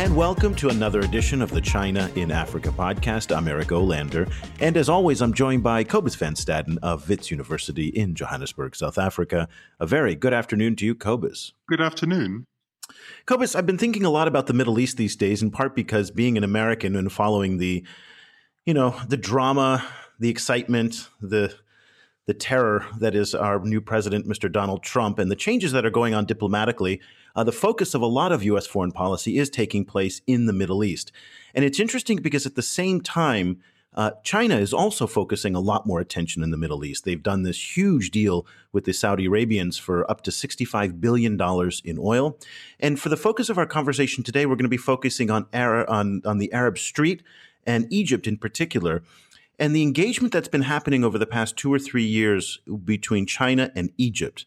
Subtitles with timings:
[0.00, 3.36] and welcome to another edition of the China in Africa podcast.
[3.36, 7.88] I'm Eric Olander, and as always, I'm joined by Cobus Van Staden of Wits University
[7.88, 9.46] in Johannesburg, South Africa.
[9.78, 11.52] A very good afternoon to you, Cobus.
[11.68, 12.46] Good afternoon.
[13.26, 16.10] Cobus, I've been thinking a lot about the Middle East these days, in part because
[16.10, 17.84] being an American and following the,
[18.64, 19.86] you know, the drama,
[20.18, 21.54] the excitement, the
[22.26, 24.50] the terror that is our new president, Mr.
[24.50, 27.02] Donald Trump, and the changes that are going on diplomatically,
[27.34, 28.66] uh, the focus of a lot of U.S.
[28.66, 31.12] foreign policy is taking place in the Middle East.
[31.54, 33.60] And it's interesting because at the same time,
[33.94, 37.04] uh, China is also focusing a lot more attention in the Middle East.
[37.04, 41.38] They've done this huge deal with the Saudi Arabians for up to $65 billion
[41.84, 42.38] in oil.
[42.78, 46.22] And for the focus of our conversation today, we're going to be focusing on, on,
[46.24, 47.22] on the Arab Street
[47.66, 49.02] and Egypt in particular.
[49.58, 53.72] And the engagement that's been happening over the past two or three years between China
[53.74, 54.46] and Egypt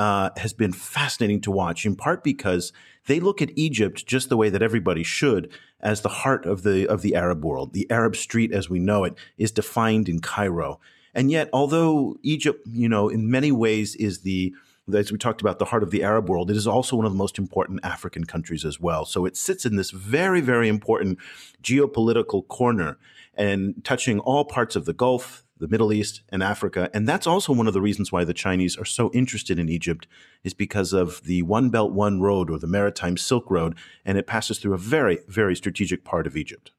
[0.00, 2.72] uh, has been fascinating to watch, in part because
[3.06, 6.88] they look at Egypt just the way that everybody should, as the heart of the
[6.88, 7.74] of the Arab world.
[7.74, 10.80] The Arab street, as we know it, is defined in Cairo.
[11.12, 14.54] And yet, although Egypt, you know, in many ways is the
[14.90, 17.12] as we talked about, the heart of the Arab world, it is also one of
[17.12, 19.04] the most important African countries as well.
[19.04, 21.18] So it sits in this very, very important
[21.62, 22.96] geopolitical corner
[23.34, 26.90] and touching all parts of the Gulf, the Middle East, and Africa.
[26.92, 30.06] And that's also one of the reasons why the Chinese are so interested in Egypt,
[30.42, 33.76] is because of the One Belt, One Road or the Maritime Silk Road.
[34.04, 36.72] And it passes through a very, very strategic part of Egypt.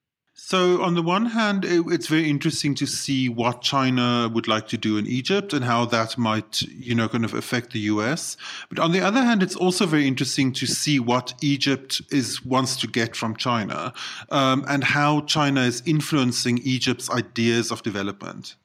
[0.43, 4.67] So, on the one hand, it, it's very interesting to see what China would like
[4.69, 8.37] to do in Egypt and how that might, you know, kind of affect the US.
[8.67, 12.75] But on the other hand, it's also very interesting to see what Egypt is wants
[12.77, 13.93] to get from China
[14.29, 18.55] um, and how China is influencing Egypt's ideas of development.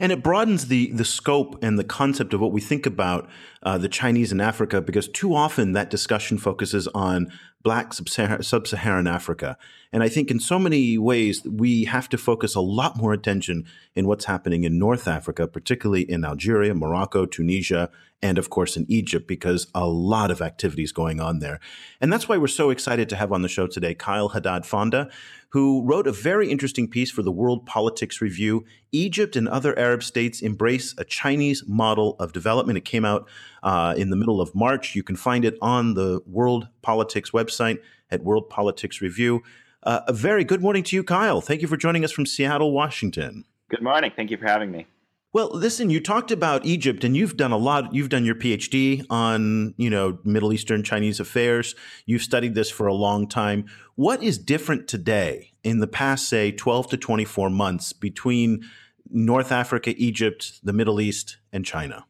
[0.00, 3.28] And it broadens the the scope and the concept of what we think about
[3.62, 7.30] uh, the Chinese in Africa, because too often that discussion focuses on
[7.62, 9.58] Black sub-Saharan Africa,
[9.92, 13.66] and I think in so many ways we have to focus a lot more attention
[13.94, 17.90] in what's happening in North Africa, particularly in Algeria, Morocco, Tunisia,
[18.22, 21.60] and of course in Egypt, because a lot of activities going on there,
[22.00, 25.10] and that's why we're so excited to have on the show today Kyle Haddad Fonda
[25.50, 28.64] who wrote a very interesting piece for the World Politics Review.
[28.92, 32.78] Egypt and other Arab states embrace a Chinese model of development.
[32.78, 33.28] It came out
[33.62, 34.94] uh, in the middle of March.
[34.94, 37.78] You can find it on the World Politics website
[38.10, 39.42] at World Politics Review.
[39.82, 41.40] Uh, a very good morning to you, Kyle.
[41.40, 43.44] Thank you for joining us from Seattle, Washington.
[43.70, 44.12] Good morning.
[44.14, 44.86] Thank you for having me.
[45.32, 47.94] Well, listen, you talked about Egypt and you've done a lot.
[47.94, 51.76] You've done your PhD on, you know, Middle Eastern Chinese affairs.
[52.04, 53.66] You've studied this for a long time.
[53.94, 58.68] What is different today in the past, say, 12 to 24 months between
[59.08, 62.06] North Africa, Egypt, the Middle East, and China?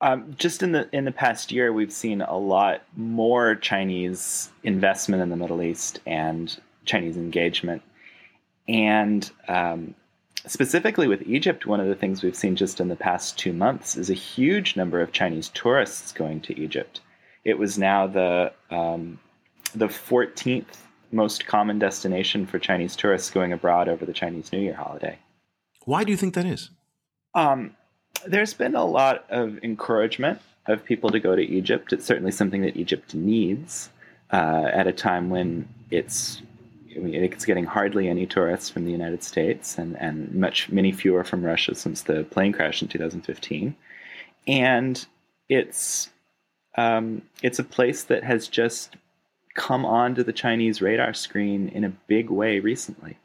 [0.00, 5.22] Um, just in the in the past year, we've seen a lot more Chinese investment
[5.22, 6.56] in the Middle East and
[6.86, 7.82] Chinese engagement,
[8.66, 9.94] and um,
[10.46, 13.96] specifically with Egypt, one of the things we've seen just in the past two months
[13.96, 17.00] is a huge number of Chinese tourists going to Egypt.
[17.44, 19.18] It was now the um,
[19.74, 20.78] the 14th
[21.12, 25.18] most common destination for Chinese tourists going abroad over the Chinese New Year holiday.
[25.84, 26.70] Why do you think that is?
[27.34, 27.76] Um,
[28.26, 31.92] there's been a lot of encouragement of people to go to Egypt.
[31.92, 33.90] It's certainly something that Egypt needs
[34.32, 36.42] uh, at a time when it's
[36.96, 40.92] I mean, it's getting hardly any tourists from the United States and, and much many
[40.92, 43.76] fewer from Russia since the plane crash in 2015.
[44.46, 45.06] And
[45.48, 46.10] it's
[46.76, 48.96] um, it's a place that has just
[49.54, 53.18] come onto the Chinese radar screen in a big way recently.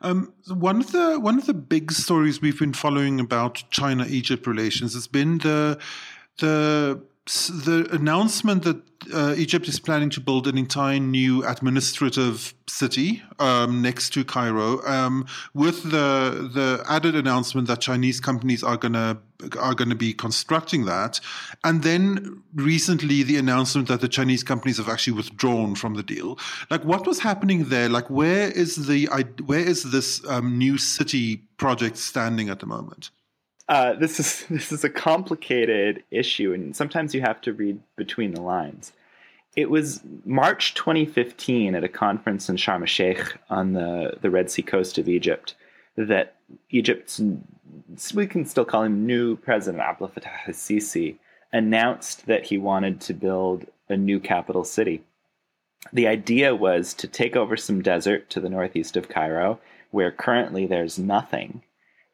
[0.00, 4.46] Um, one of the one of the big stories we've been following about China Egypt
[4.46, 5.78] relations has been the
[6.38, 8.82] the the announcement that
[9.14, 14.84] uh, Egypt is planning to build an entire new administrative city um, next to Cairo,
[14.84, 19.18] um, with the the added announcement that Chinese companies are gonna
[19.58, 21.20] are going to be constructing that,
[21.62, 26.36] and then recently the announcement that the Chinese companies have actually withdrawn from the deal.
[26.68, 27.88] Like, what was happening there?
[27.88, 29.06] Like, where is the
[29.46, 33.10] where is this um, new city project standing at the moment?
[33.70, 38.34] Uh, this is this is a complicated issue, and sometimes you have to read between
[38.34, 38.92] the lines.
[39.56, 44.50] It was March 2015 at a conference in Sharm el Sheikh on the, the Red
[44.50, 45.54] Sea coast of Egypt
[45.96, 46.36] that
[46.70, 47.20] Egypt's
[48.14, 51.16] we can still call him new president Abdel Fattah al-Sisi
[51.52, 55.02] announced that he wanted to build a new capital city.
[55.92, 59.58] The idea was to take over some desert to the northeast of Cairo,
[59.90, 61.62] where currently there's nothing,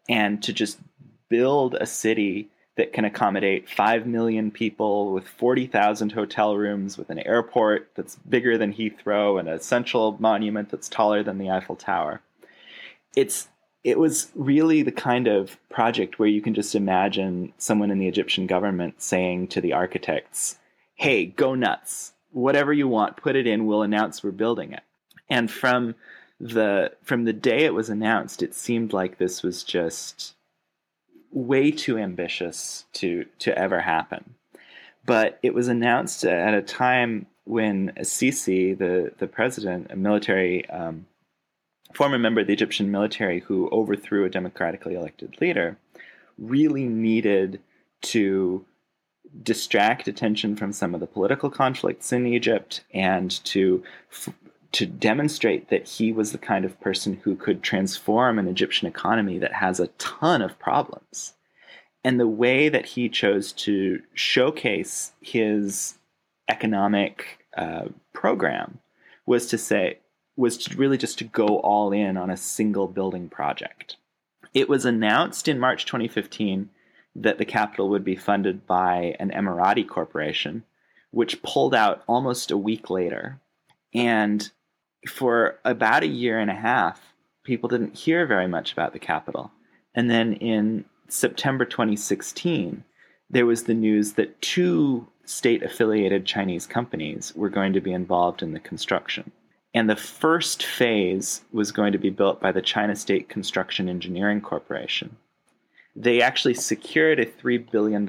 [0.09, 0.79] and to just
[1.29, 7.19] build a city that can accommodate 5 million people with 40,000 hotel rooms, with an
[7.21, 12.21] airport that's bigger than Heathrow and a central monument that's taller than the Eiffel Tower.
[13.17, 13.49] It's
[13.83, 18.09] it was really the kind of project where you can just imagine someone in the
[18.09, 20.59] Egyptian government saying to the architects,
[20.97, 22.13] "Hey, go nuts.
[22.33, 23.65] Whatever you want, put it in.
[23.65, 24.83] We'll announce we're building it."
[25.31, 25.95] And from
[26.41, 30.35] the from the day it was announced, it seemed like this was just
[31.37, 34.35] way too ambitious to to ever happen.
[35.05, 41.07] But it was announced at a time when Sisi, the the president, a military um,
[41.95, 45.77] former member of the Egyptian military who overthrew a democratically elected leader,
[46.39, 47.61] really needed
[48.01, 48.65] to
[49.43, 53.85] distract attention from some of the political conflicts in Egypt and to
[54.77, 59.39] to demonstrate that he was the kind of person who could transform an Egyptian economy
[59.39, 61.33] that has a ton of problems.
[62.05, 65.95] And the way that he chose to showcase his
[66.47, 68.79] economic uh, program
[69.25, 69.99] was to say,
[70.37, 73.97] was to really just to go all in on a single building project.
[74.53, 76.69] It was announced in March 2015
[77.15, 80.65] that the capital would be funded by an Emirati corporation,
[81.13, 83.41] which pulled out almost a week later.
[83.95, 84.51] And
[85.07, 87.15] for about a year and a half,
[87.45, 89.51] people didn't hear very much about the capital.
[89.95, 92.85] And then in September 2016,
[93.31, 98.43] there was the news that two state affiliated Chinese companies were going to be involved
[98.43, 99.33] in the construction.
[99.75, 104.41] And the first phase was going to be built by the China State Construction Engineering
[104.41, 105.17] Corporation.
[105.95, 108.07] They actually secured a $3 billion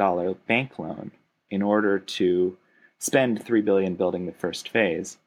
[0.47, 1.11] bank loan
[1.49, 2.57] in order to
[2.99, 5.17] spend 3 billion building the first phase.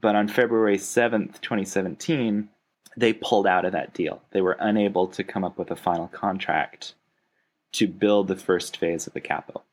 [0.00, 2.48] But on February 7th, 2017,
[2.96, 4.22] they pulled out of that deal.
[4.32, 6.94] They were unable to come up with a final contract
[7.72, 9.64] to build the first phase of the capital.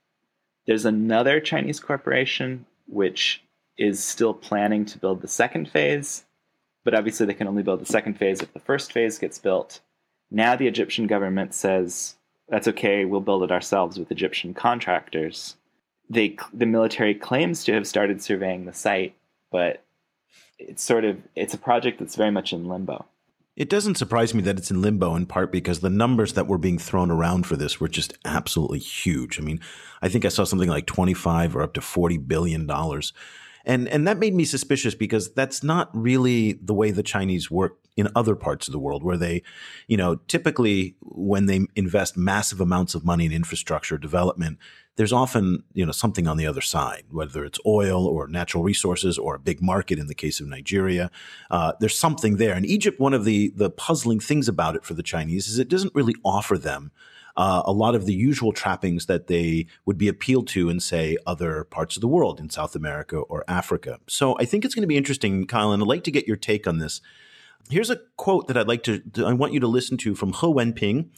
[0.65, 3.43] There's another Chinese corporation which
[3.77, 6.25] is still planning to build the second phase,
[6.83, 9.81] but obviously they can only build the second phase if the first phase gets built.
[10.29, 12.15] Now the Egyptian government says
[12.49, 15.55] that's okay, we'll build it ourselves with Egyptian contractors.
[16.09, 19.15] They the military claims to have started surveying the site,
[19.51, 19.83] but
[20.59, 23.05] it's sort of it's a project that's very much in limbo.
[23.55, 26.59] It doesn't surprise me that it's in limbo in part because the numbers that were
[26.59, 29.39] being thrown around for this were just absolutely huge.
[29.39, 29.59] I mean,
[29.99, 33.13] I think I saw something like 25 or up to 40 billion dollars.
[33.65, 37.79] And and that made me suspicious because that's not really the way the Chinese work
[37.97, 39.41] in other parts of the world where they,
[39.87, 44.59] you know, typically when they invest massive amounts of money in infrastructure development,
[44.97, 49.17] there's often, you know, something on the other side, whether it's oil or natural resources
[49.17, 51.09] or a big market in the case of Nigeria.
[51.49, 52.53] Uh, there's something there.
[52.53, 55.69] And Egypt, one of the the puzzling things about it for the Chinese is it
[55.69, 56.91] doesn't really offer them
[57.37, 61.15] uh, a lot of the usual trappings that they would be appealed to in, say,
[61.25, 63.99] other parts of the world, in South America or Africa.
[64.07, 66.35] So I think it's going to be interesting, Kyle, and I'd like to get your
[66.35, 66.99] take on this.
[67.69, 70.47] Here's a quote that I'd like to, I want you to listen to from He
[70.47, 71.09] Wenping.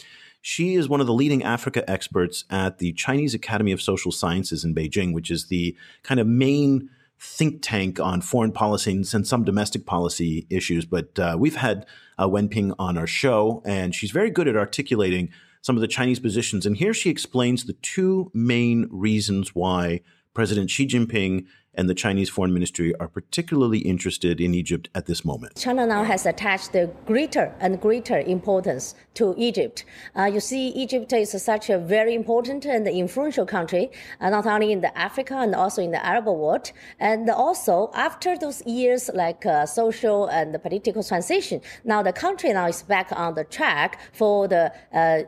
[0.41, 4.63] She is one of the leading Africa experts at the Chinese Academy of Social Sciences
[4.63, 6.89] in Beijing, which is the kind of main
[7.19, 10.85] think tank on foreign policy and some domestic policy issues.
[10.85, 11.85] But uh, we've had
[12.17, 15.29] uh, Wenping on our show, and she's very good at articulating
[15.61, 16.65] some of the Chinese positions.
[16.65, 20.01] And here she explains the two main reasons why
[20.33, 21.45] President Xi Jinping
[21.79, 25.55] and the Chinese Foreign Ministry are particularly interested in Egypt at this moment.
[25.55, 29.85] China now has attached the greater and greater importance to Egypt.
[30.13, 34.73] Uh, you see, Egypt is such a very important and influential country, uh, not only
[34.73, 36.73] in the Africa and also in the Arab world.
[36.99, 42.67] And also, after those years like uh, social and political transition, now the country now
[42.67, 45.21] is back on the track for the uh,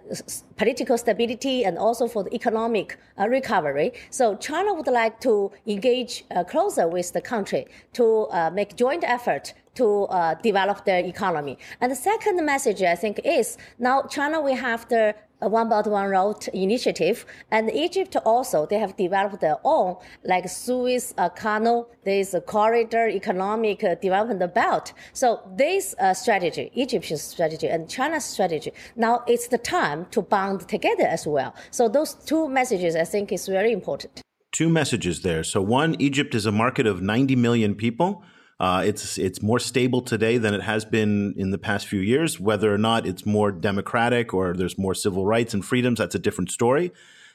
[0.58, 3.94] political stability and also for the economic uh, recovery.
[4.10, 9.04] So China would like to engage uh, closer with the country to uh, make joint
[9.04, 11.58] effort to uh, develop their economy.
[11.80, 15.16] And the second message, I think, is now China will have the
[15.50, 21.14] one Belt One Road initiative, and Egypt also they have developed their own like Suez
[21.18, 24.94] uh, Canal, a corridor economic uh, development belt.
[25.14, 30.68] So this uh, strategy, egyptian strategy and China's strategy, now it's the time to bond
[30.68, 31.54] together as well.
[31.72, 34.22] So those two messages I think is very important.
[34.52, 35.44] Two messages there.
[35.44, 38.24] So one, Egypt is a market of 90 million people
[38.62, 42.40] uh, it's it's more stable today than it has been in the past few years.
[42.40, 46.20] Whether or not it's more democratic or there's more civil rights and freedoms, that's a
[46.20, 46.92] different story.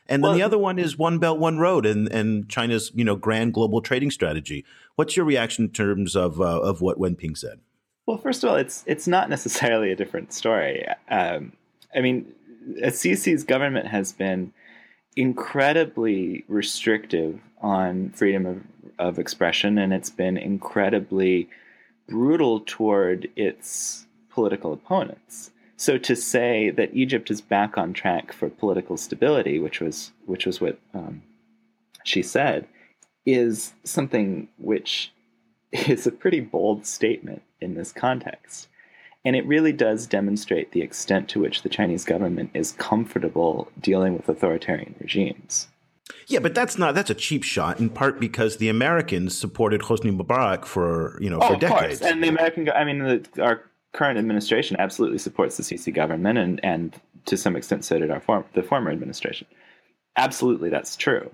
[0.09, 3.05] And then well, the other one is One Belt, One Road, and, and China's you
[3.05, 4.65] know grand global trading strategy.
[4.95, 7.59] What's your reaction in terms of uh, of what Wenping said?
[8.07, 10.87] Well, first of all, it's it's not necessarily a different story.
[11.11, 11.55] Um,
[11.93, 12.33] I mean,
[12.85, 14.53] Sisi's government has been
[15.17, 18.63] incredibly restrictive on freedom of,
[18.99, 21.49] of expression, and it's been incredibly
[22.09, 25.51] brutal toward its political opponents.
[25.77, 30.47] So to say that Egypt is back on track for political stability, which was which
[30.47, 31.23] was what um,
[32.05, 32.67] she said,
[33.27, 35.13] is something which
[35.73, 38.69] is a pretty bold statement in this context.
[39.25, 44.17] And it really does demonstrate the extent to which the Chinese government is comfortable dealing
[44.17, 45.67] with authoritarian regimes.
[46.29, 50.17] Yeah, but that's not that's a cheap shot in part because the Americans supported Hosni
[50.17, 52.01] Mubarak for you know oh, for decades.
[52.01, 52.11] Course.
[52.11, 56.65] And the American, I mean, the, our current administration absolutely supports the Sisi government, and
[56.65, 59.47] and to some extent, so did our form, the former administration.
[60.17, 61.31] Absolutely, that's true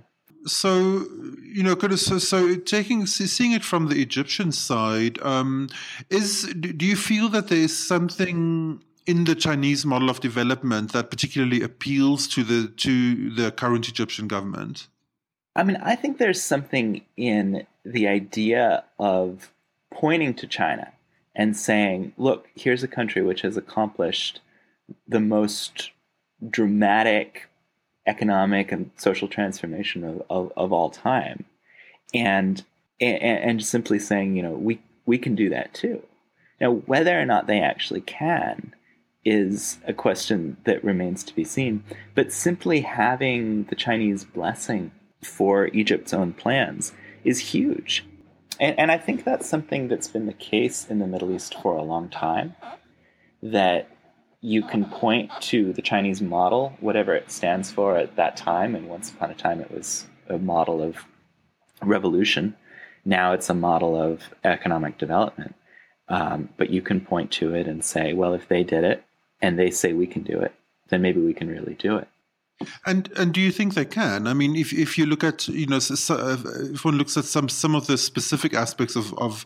[0.47, 1.07] so
[1.43, 5.69] you know kind of so, so taking seeing it from the egyptian side um,
[6.11, 11.63] is do you feel that there's something in the chinese model of development that particularly
[11.63, 14.89] appeals to the to the current egyptian government
[15.57, 19.53] i mean i think there's something in the idea of
[19.93, 20.93] pointing to china
[21.35, 24.41] and saying look here's a country which has accomplished
[25.07, 25.91] the most
[26.49, 27.49] dramatic
[28.07, 31.45] economic and social transformation of, of, of all time.
[32.15, 32.63] And,
[33.01, 36.03] and, and simply saying, you know, we, we can do that too.
[36.61, 38.75] Now, whether or not they actually can
[39.25, 41.85] is a question that remains to be seen.
[42.14, 44.91] But simply having the Chinese blessing
[45.23, 46.93] for Egypt's own plans
[47.25, 48.05] is huge.
[48.59, 51.76] And, and I think that's something that's been the case in the Middle East for
[51.76, 52.55] a long time.
[53.43, 53.88] That
[54.41, 58.75] you can point to the Chinese model, whatever it stands for at that time.
[58.75, 60.97] And once upon a time, it was a model of
[61.81, 62.57] revolution.
[63.05, 65.55] Now it's a model of economic development.
[66.09, 69.05] Um, but you can point to it and say, well, if they did it
[69.43, 70.55] and they say we can do it,
[70.89, 72.09] then maybe we can really do it.
[72.87, 74.29] And and do you think they can?
[74.29, 76.37] I mean, if if you look at you know, uh,
[76.73, 79.45] if one looks at some some of the specific aspects of of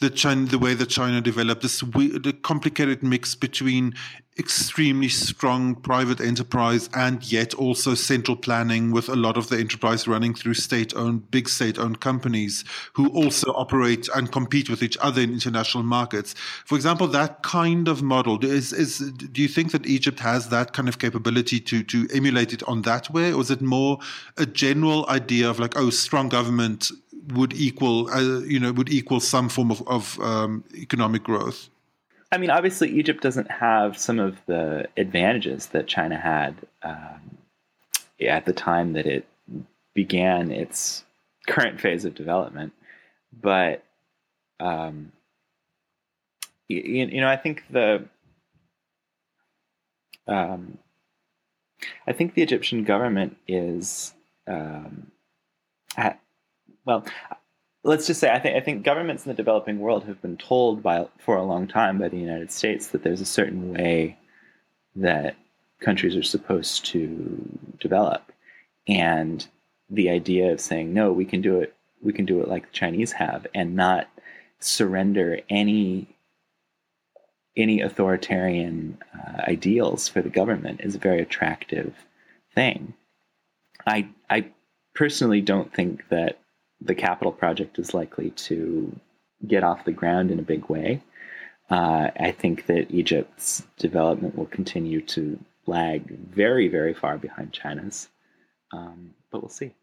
[0.00, 3.94] the China, the way that China developed this the complicated mix between
[4.36, 10.08] extremely strong private enterprise and yet also central planning with a lot of the enterprise
[10.08, 12.64] running through state-owned big state-owned companies
[12.94, 16.34] who also operate and compete with each other in international markets.
[16.64, 20.72] For example that kind of model is is do you think that Egypt has that
[20.72, 23.32] kind of capability to to emulate it on that way?
[23.32, 23.98] Or is it more
[24.36, 26.90] a general idea of like oh strong government
[27.34, 31.70] would equal uh, you know would equal some form of, of um, economic growth
[32.34, 37.38] I mean, obviously, Egypt doesn't have some of the advantages that China had um,
[38.20, 39.24] at the time that it
[39.94, 41.04] began its
[41.46, 42.72] current phase of development.
[43.40, 43.84] But,
[44.58, 45.12] um,
[46.66, 48.04] you, you, know, I think the.
[50.26, 50.78] Um,
[52.06, 54.12] I think the Egyptian government is,
[54.48, 55.12] um,
[55.96, 56.18] at,
[56.84, 57.04] well,
[57.84, 60.82] let's just say I think I think governments in the developing world have been told
[60.82, 64.18] by for a long time by the United States that there's a certain way
[64.96, 65.36] that
[65.80, 68.32] countries are supposed to develop,
[68.88, 69.46] and
[69.90, 72.72] the idea of saying no, we can do it, we can do it like the
[72.72, 74.08] Chinese have, and not
[74.58, 76.08] surrender any
[77.56, 81.94] any authoritarian uh, ideals for the government is a very attractive
[82.54, 82.94] thing.
[83.86, 84.46] I I
[84.94, 86.38] personally don't think that
[86.84, 88.94] the capital project is likely to
[89.46, 91.02] get off the ground in a big way.
[91.70, 98.08] Uh, I think that Egypt's development will continue to lag very, very far behind China's,
[98.72, 99.74] um, but we'll see.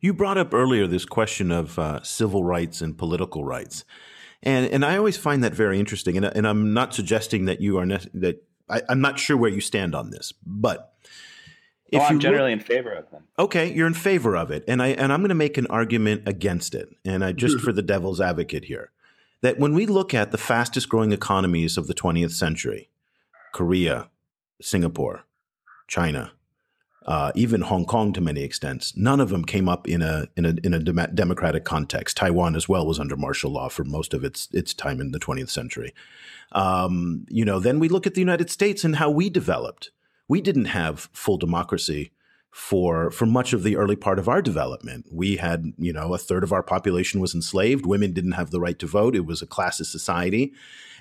[0.00, 3.84] You brought up earlier this question of uh, civil rights and political rights,
[4.42, 6.16] and and I always find that very interesting.
[6.16, 9.50] And, and I'm not suggesting that you are ne- that I, I'm not sure where
[9.50, 10.92] you stand on this, but
[11.92, 13.24] if oh, I'm generally in favor of them.
[13.38, 16.22] Okay, you're in favor of it, and I and I'm going to make an argument
[16.26, 18.90] against it, and I just for the devil's advocate here,
[19.42, 22.88] that when we look at the fastest growing economies of the 20th century,
[23.52, 24.08] Korea,
[24.62, 25.24] Singapore,
[25.86, 26.32] China,
[27.04, 30.46] uh, even Hong Kong to many extents, none of them came up in a in
[30.46, 32.16] a in a dem- democratic context.
[32.16, 35.20] Taiwan as well was under martial law for most of its its time in the
[35.20, 35.92] 20th century.
[36.52, 39.90] Um, you know, then we look at the United States and how we developed
[40.28, 42.12] we didn't have full democracy
[42.50, 45.06] for for much of the early part of our development.
[45.10, 47.86] We had, you know, a third of our population was enslaved.
[47.86, 49.16] Women didn't have the right to vote.
[49.16, 50.52] It was a classist society.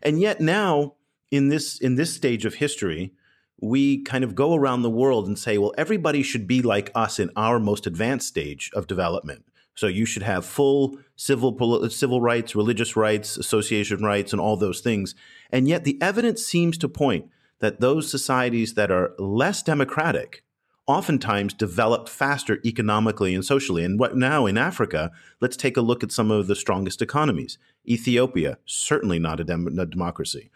[0.01, 0.95] And yet now
[1.29, 3.13] in this in this stage of history,
[3.59, 7.19] we kind of go around the world and say, well, everybody should be like us
[7.19, 9.45] in our most advanced stage of development.
[9.75, 14.81] So you should have full civil civil rights, religious rights, association rights, and all those
[14.81, 15.15] things.
[15.51, 17.25] And yet the evidence seems to point
[17.61, 20.43] that those societies that are less democratic
[20.87, 23.83] oftentimes develop faster economically and socially.
[23.83, 27.57] And what now in Africa, let's take a look at some of the strongest economies.
[27.87, 30.49] Ethiopia, certainly not a, dem- a democracy.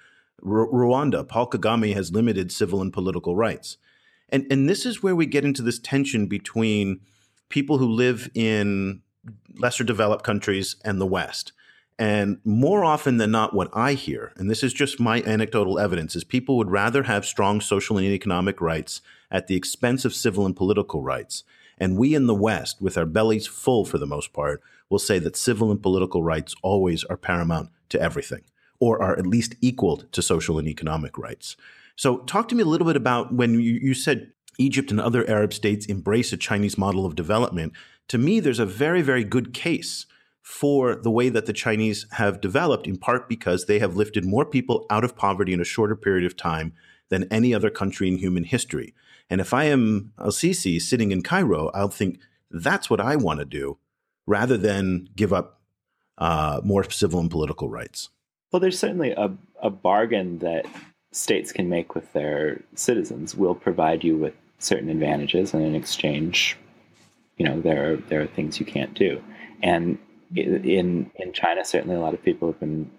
[0.43, 3.77] R- Rwanda, Paul Kagame has limited civil and political rights.
[4.29, 7.01] And, and this is where we get into this tension between
[7.49, 9.01] people who live in
[9.57, 11.53] lesser developed countries and the West.
[11.97, 16.15] And more often than not, what I hear, and this is just my anecdotal evidence,
[16.15, 20.45] is people would rather have strong social and economic rights at the expense of civil
[20.45, 21.43] and political rights.
[21.77, 25.19] And we in the West, with our bellies full for the most part, will say
[25.19, 28.41] that civil and political rights always are paramount to everything,
[28.79, 31.55] or are at least equal to social and economic rights.
[31.95, 35.29] So, talk to me a little bit about when you, you said Egypt and other
[35.29, 37.73] Arab states embrace a Chinese model of development.
[38.09, 40.05] To me, there's a very, very good case
[40.45, 44.45] for the way that the Chinese have developed, in part because they have lifted more
[44.45, 46.71] people out of poverty in a shorter period of time
[47.09, 48.93] than any other country in human history.
[49.27, 52.19] And if I am Al Sisi sitting in Cairo, I'll think
[52.51, 53.79] that's what I want to do
[54.27, 55.61] rather than give up
[56.19, 58.09] uh, more civil and political rights.
[58.51, 59.31] Well, there's certainly a,
[59.63, 60.67] a bargain that
[61.11, 63.33] states can make with their citizens.
[63.33, 66.55] We'll provide you with certain advantages, and in exchange,
[67.37, 69.23] you know, there are, there are things you can't do.
[69.63, 69.97] And
[70.35, 72.91] in in China, certainly a lot of people have been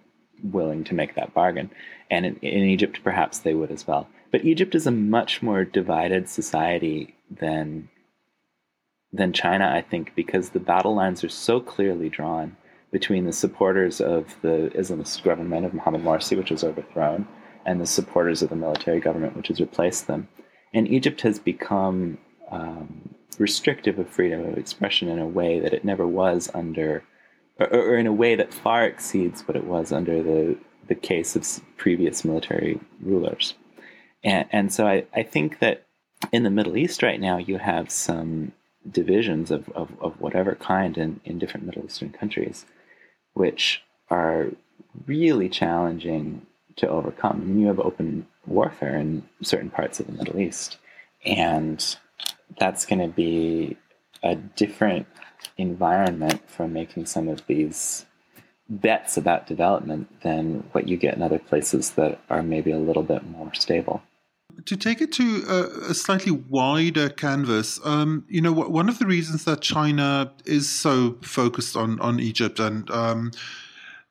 [0.43, 1.71] willing to make that bargain,
[2.11, 4.09] and in, in Egypt, perhaps they would as well.
[4.31, 7.89] But Egypt is a much more divided society than
[9.13, 12.57] than China, I think, because the battle lines are so clearly drawn
[12.93, 17.27] between the supporters of the Islamist government of Mohammed Morsi, which was overthrown,
[17.65, 20.29] and the supporters of the military government, which has replaced them.
[20.75, 22.19] And Egypt has become
[22.51, 27.03] um, restrictive of freedom of expression in a way that it never was under
[27.59, 30.57] or, or in a way that far exceeds what it was under the,
[30.89, 31.47] the case of
[31.77, 33.55] previous military rulers.
[34.23, 35.87] And, and so I, I think that
[36.33, 38.53] in the Middle East right now, you have some
[38.91, 42.65] divisions of, of, of whatever kind in, in different Middle Eastern countries,
[43.35, 44.49] which are
[45.07, 47.47] really challenging to overcome.
[47.47, 50.79] Mean, you have open warfare in certain parts of the Middle East,
[51.25, 51.97] and
[52.59, 53.77] that's going to be
[54.23, 55.07] a different
[55.57, 58.07] environment for making some of these
[58.69, 63.03] bets about development than what you get in other places that are maybe a little
[63.03, 64.03] bit more stable.
[64.65, 69.07] To take it to a, a slightly wider canvas, um, you know, one of the
[69.07, 73.33] reasons that China is so focused on on Egypt and um,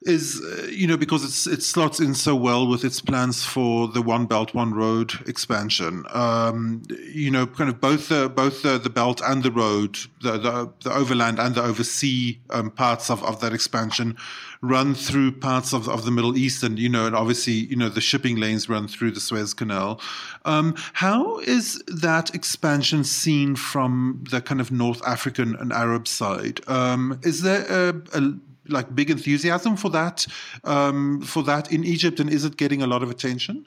[0.05, 3.87] is uh, you know because it's it slots in so well with its plans for
[3.87, 6.05] the One Belt One Road expansion.
[6.13, 10.37] Um, you know, kind of both the both the, the belt and the road, the
[10.37, 14.15] the, the overland and the oversea um, parts of, of that expansion
[14.61, 17.89] run through parts of, of the Middle East, and you know, and obviously you know
[17.89, 19.99] the shipping lanes run through the Suez Canal.
[20.45, 26.61] Um, how is that expansion seen from the kind of North African and Arab side?
[26.67, 28.33] Um, is there a, a
[28.67, 30.25] like big enthusiasm for that
[30.63, 33.65] um, for that in Egypt, and is it getting a lot of attention?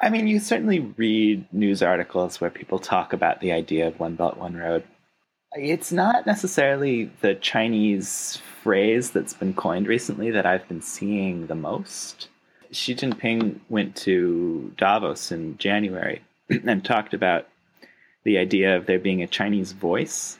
[0.00, 4.16] I mean, you certainly read news articles where people talk about the idea of one
[4.16, 4.84] belt, one road.
[5.52, 11.54] It's not necessarily the Chinese phrase that's been coined recently that I've been seeing the
[11.54, 12.28] most.
[12.72, 17.46] Xi Jinping went to Davos in January and talked about
[18.24, 20.38] the idea of there being a Chinese voice,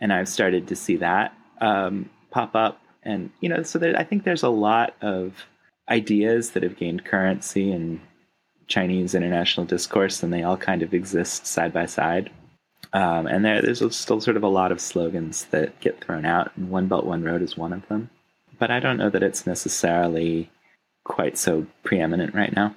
[0.00, 4.04] and I've started to see that um, pop up and you know so there, i
[4.04, 5.46] think there's a lot of
[5.88, 8.00] ideas that have gained currency in
[8.70, 12.30] chinese international discourse and they all kind of exist side by side.
[12.92, 16.50] Um, and there, there's still sort of a lot of slogans that get thrown out
[16.56, 18.08] and one belt one road is one of them.
[18.58, 20.50] But i don't know that it's necessarily
[21.04, 22.74] quite so preeminent right now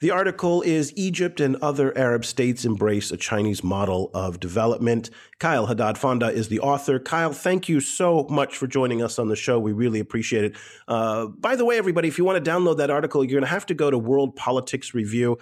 [0.00, 5.10] the article is Egypt and other Arab states embrace a Chinese model of development.
[5.40, 7.00] Kyle Haddad Fonda is the author.
[7.00, 9.58] Kyle, thank you so much for joining us on the show.
[9.58, 10.56] We really appreciate it.
[10.86, 13.48] Uh, by the way, everybody, if you want to download that article, you're going to
[13.48, 15.36] have to go to World Politics Review.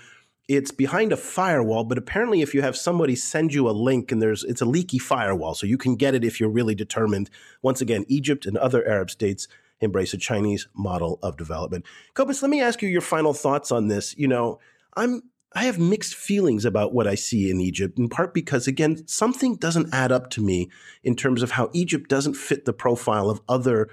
[0.49, 4.23] It's behind a firewall, but apparently, if you have somebody send you a link and
[4.23, 7.29] there's it's a leaky firewall, so you can get it if you're really determined.
[7.63, 9.49] Once again, Egypt and other Arab states
[9.81, 11.85] embrace a Chinese model of development.
[12.15, 14.17] Cobus, let me ask you your final thoughts on this.
[14.17, 14.59] You know,
[14.97, 15.23] I'm
[15.55, 19.57] I have mixed feelings about what I see in Egypt, in part because, again, something
[19.57, 20.69] doesn't add up to me
[21.03, 23.89] in terms of how Egypt doesn't fit the profile of other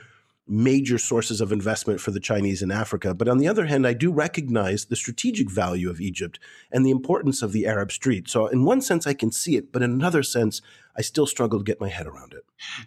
[0.45, 3.13] major sources of investment for the Chinese in Africa.
[3.13, 6.37] But on the other hand, I do recognize the strategic value of Egypt
[6.69, 8.29] and the importance of the Arab Street.
[8.29, 10.61] So, in one sense, I can see it, but in another sense,
[10.95, 12.45] I still struggle to get my head around it.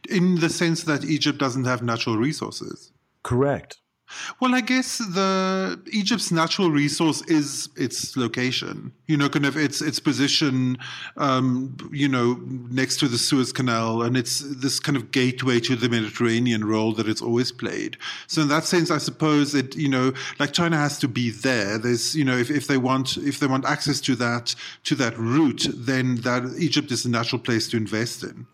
[0.09, 2.93] In the sense that Egypt doesn't have natural resources.
[3.23, 3.79] Correct.
[4.41, 8.93] Well, I guess the Egypt's natural resource is its location.
[9.07, 10.79] You know, kind of its its position,
[11.17, 12.41] um, you know,
[12.71, 16.93] next to the Suez Canal, and it's this kind of gateway to the Mediterranean role
[16.95, 17.97] that it's always played.
[18.27, 21.79] So in that sense, I suppose it, you know, like China has to be there.
[21.79, 25.19] There's, you know, if, if they want if they want access to that to that
[25.19, 28.47] route, then that Egypt is a natural place to invest in.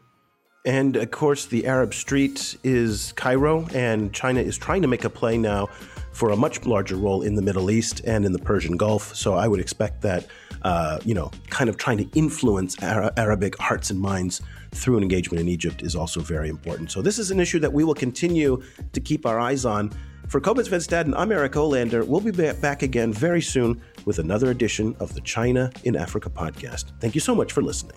[0.64, 5.10] And of course, the Arab Street is Cairo, and China is trying to make a
[5.10, 5.66] play now
[6.12, 9.16] for a much larger role in the Middle East and in the Persian Gulf.
[9.16, 10.26] So I would expect that,
[10.62, 15.02] uh, you know, kind of trying to influence Ara- Arabic hearts and minds through an
[15.02, 16.92] engagement in Egypt is also very important.
[16.92, 19.90] So this is an issue that we will continue to keep our eyes on.
[20.28, 22.06] For Cobus Van Staden, I'm Eric Olander.
[22.06, 26.92] We'll be back again very soon with another edition of the China in Africa podcast.
[27.00, 27.96] Thank you so much for listening.